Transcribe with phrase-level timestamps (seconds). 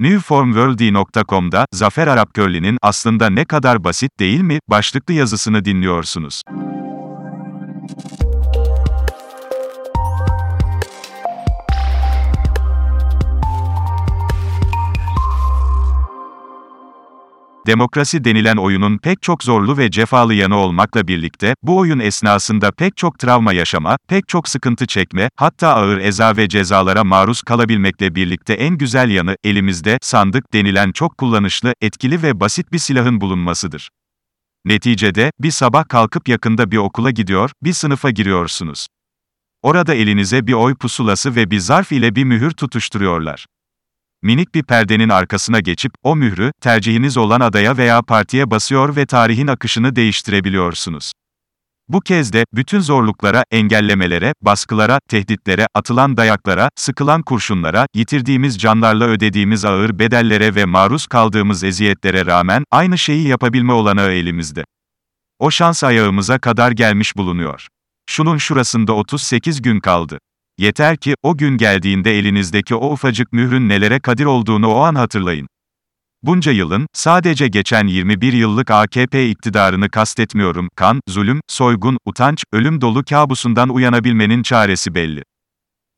[0.00, 6.42] Newformworld.com'da Zafer Arapkörli'nin aslında ne kadar basit değil mi başlıklı yazısını dinliyorsunuz.
[17.66, 22.96] Demokrasi denilen oyunun pek çok zorlu ve cefalı yanı olmakla birlikte, bu oyun esnasında pek
[22.96, 28.54] çok travma yaşama, pek çok sıkıntı çekme, hatta ağır eza ve cezalara maruz kalabilmekle birlikte
[28.54, 33.88] en güzel yanı, elimizde, sandık denilen çok kullanışlı, etkili ve basit bir silahın bulunmasıdır.
[34.64, 38.86] Neticede, bir sabah kalkıp yakında bir okula gidiyor, bir sınıfa giriyorsunuz.
[39.62, 43.46] Orada elinize bir oy pusulası ve bir zarf ile bir mühür tutuşturuyorlar.
[44.22, 49.46] Minik bir perdenin arkasına geçip, o mührü, tercihiniz olan adaya veya partiye basıyor ve tarihin
[49.46, 51.12] akışını değiştirebiliyorsunuz.
[51.88, 59.64] Bu kez de, bütün zorluklara, engellemelere, baskılara, tehditlere, atılan dayaklara, sıkılan kurşunlara, yitirdiğimiz canlarla ödediğimiz
[59.64, 64.64] ağır bedellere ve maruz kaldığımız eziyetlere rağmen, aynı şeyi yapabilme olanağı elimizde.
[65.38, 67.66] O şans ayağımıza kadar gelmiş bulunuyor.
[68.10, 70.18] Şunun şurasında 38 gün kaldı.
[70.60, 75.46] Yeter ki, o gün geldiğinde elinizdeki o ufacık mührün nelere kadir olduğunu o an hatırlayın.
[76.22, 83.04] Bunca yılın, sadece geçen 21 yıllık AKP iktidarını kastetmiyorum, kan, zulüm, soygun, utanç, ölüm dolu
[83.04, 85.22] kabusundan uyanabilmenin çaresi belli.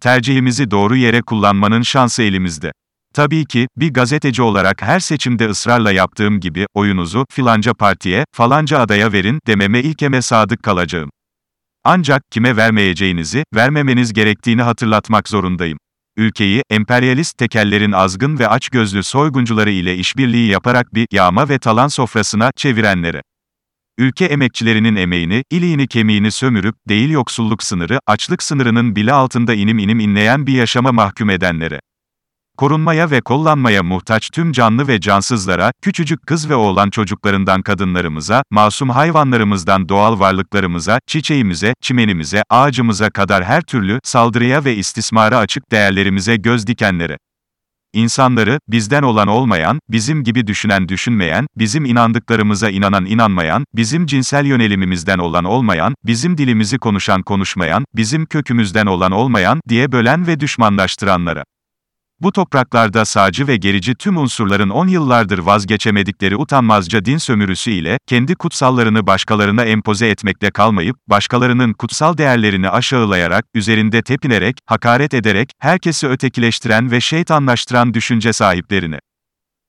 [0.00, 2.72] Tercihimizi doğru yere kullanmanın şansı elimizde.
[3.14, 9.12] Tabii ki, bir gazeteci olarak her seçimde ısrarla yaptığım gibi, oyunuzu, filanca partiye, falanca adaya
[9.12, 11.10] verin, dememe ilkeme sadık kalacağım.
[11.84, 15.78] Ancak, kime vermeyeceğinizi, vermemeniz gerektiğini hatırlatmak zorundayım.
[16.16, 22.50] Ülkeyi, emperyalist tekellerin azgın ve açgözlü soyguncuları ile işbirliği yaparak bir, yağma ve talan sofrasına,
[22.56, 23.22] çevirenlere.
[23.98, 30.00] Ülke emekçilerinin emeğini, iliğini kemiğini sömürüp, değil yoksulluk sınırı, açlık sınırının bile altında inim inim
[30.00, 31.80] inleyen bir yaşama mahkum edenlere
[32.60, 38.90] korunmaya ve kollanmaya muhtaç tüm canlı ve cansızlara, küçücük kız ve oğlan çocuklarından kadınlarımıza, masum
[38.90, 46.66] hayvanlarımızdan doğal varlıklarımıza, çiçeğimize, çimenimize, ağacımıza kadar her türlü saldırıya ve istismara açık değerlerimize göz
[46.66, 47.18] dikenlere.
[47.92, 55.18] İnsanları, bizden olan olmayan, bizim gibi düşünen düşünmeyen, bizim inandıklarımıza inanan inanmayan, bizim cinsel yönelimimizden
[55.18, 61.44] olan olmayan, bizim dilimizi konuşan konuşmayan, bizim kökümüzden olan olmayan, diye bölen ve düşmanlaştıranlara.
[62.20, 68.34] Bu topraklarda sağcı ve gerici tüm unsurların on yıllardır vazgeçemedikleri utanmazca din sömürüsü ile, kendi
[68.34, 76.90] kutsallarını başkalarına empoze etmekle kalmayıp, başkalarının kutsal değerlerini aşağılayarak, üzerinde tepinerek, hakaret ederek, herkesi ötekileştiren
[76.90, 78.98] ve şeytanlaştıran düşünce sahiplerini.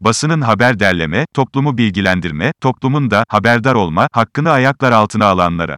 [0.00, 5.76] Basının haber derleme, toplumu bilgilendirme, toplumun da haberdar olma hakkını ayaklar altına alanlara.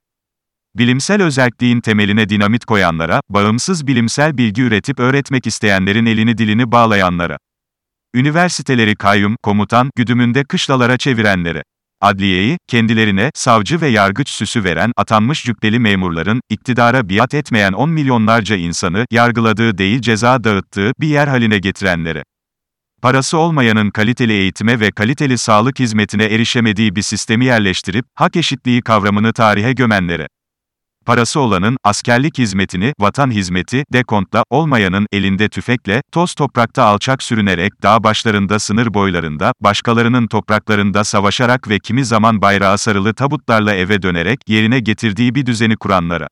[0.78, 7.38] Bilimsel özelliğin temeline dinamit koyanlara, bağımsız bilimsel bilgi üretip öğretmek isteyenlerin elini dilini bağlayanlara.
[8.14, 11.62] Üniversiteleri kayyum, komutan, güdümünde kışlalara çevirenlere.
[12.00, 18.56] Adliyeyi, kendilerine, savcı ve yargıç süsü veren, atanmış cübbeli memurların, iktidara biat etmeyen on milyonlarca
[18.56, 22.24] insanı, yargıladığı değil ceza dağıttığı, bir yer haline getirenlere.
[23.02, 29.32] Parası olmayanın kaliteli eğitime ve kaliteli sağlık hizmetine erişemediği bir sistemi yerleştirip, hak eşitliği kavramını
[29.32, 30.26] tarihe gömenlere.
[31.06, 38.04] Parası olanın, askerlik hizmetini, vatan hizmeti, dekontla, olmayanın, elinde tüfekle, toz toprakta alçak sürünerek, dağ
[38.04, 44.80] başlarında sınır boylarında, başkalarının topraklarında savaşarak ve kimi zaman bayrağı sarılı tabutlarla eve dönerek, yerine
[44.80, 46.28] getirdiği bir düzeni kuranlara.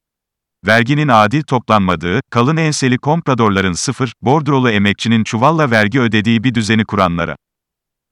[0.67, 7.37] Verginin adil toplanmadığı, kalın enseli kompradorların sıfır, bordrolu emekçinin çuvalla vergi ödediği bir düzeni kuranlara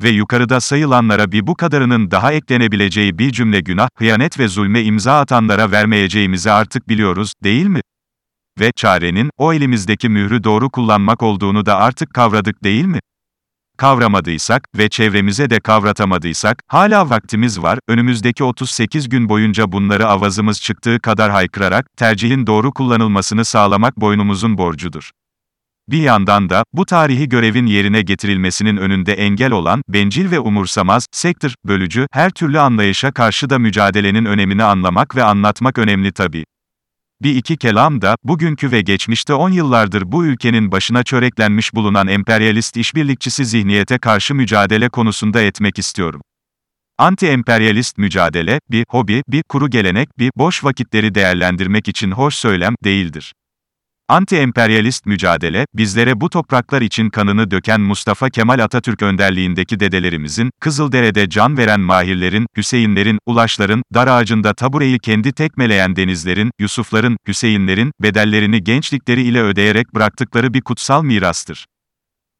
[0.02, 5.20] ve yukarıda sayılanlara bir bu kadarının daha eklenebileceği bir cümle günah, hıyanet ve zulme imza
[5.20, 7.80] atanlara vermeyeceğimizi artık biliyoruz, değil mi?
[8.60, 13.00] Ve çarenin, o elimizdeki mührü doğru kullanmak olduğunu da artık kavradık değil mi?
[13.76, 21.00] Kavramadıysak ve çevremize de kavratamadıysak, hala vaktimiz var, önümüzdeki 38 gün boyunca bunları avazımız çıktığı
[21.00, 25.10] kadar haykırarak, tercihin doğru kullanılmasını sağlamak boynumuzun borcudur.
[25.88, 31.54] Bir yandan da, bu tarihi görevin yerine getirilmesinin önünde engel olan, bencil ve umursamaz, sektör,
[31.64, 36.44] bölücü, her türlü anlayışa karşı da mücadelenin önemini anlamak ve anlatmak önemli tabii.
[37.22, 42.76] Bir iki kelam da, bugünkü ve geçmişte 10 yıllardır bu ülkenin başına çöreklenmiş bulunan emperyalist
[42.76, 46.20] işbirlikçisi zihniyete karşı mücadele konusunda etmek istiyorum.
[46.98, 53.32] Anti-emperyalist mücadele, bir hobi, bir kuru gelenek, bir boş vakitleri değerlendirmek için hoş söylem değildir.
[54.12, 61.56] Anti-emperyalist mücadele, bizlere bu topraklar için kanını döken Mustafa Kemal Atatürk önderliğindeki dedelerimizin, Kızıldere'de can
[61.56, 69.42] veren mahirlerin, Hüseyinlerin, Ulaşların, dar ağacında tabureyi kendi tekmeleyen denizlerin, Yusufların, Hüseyinlerin, bedellerini gençlikleri ile
[69.42, 71.66] ödeyerek bıraktıkları bir kutsal mirastır.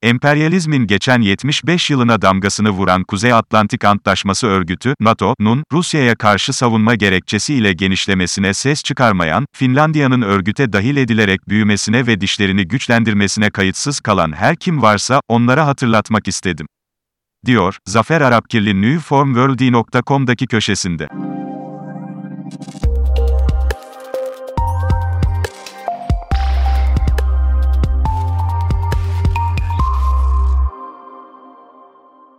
[0.03, 7.55] Emperyalizmin geçen 75 yılına damgasını vuran Kuzey Atlantik Antlaşması Örgütü, NATO'nun, Rusya'ya karşı savunma gerekçesi
[7.55, 14.57] ile genişlemesine ses çıkarmayan, Finlandiya'nın örgüte dahil edilerek büyümesine ve dişlerini güçlendirmesine kayıtsız kalan her
[14.57, 16.67] kim varsa, onlara hatırlatmak istedim.
[17.47, 21.09] Diyor, Zafer Arapkirli newformworldy.com'daki köşesinde.